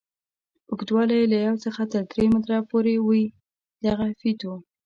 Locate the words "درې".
2.11-2.25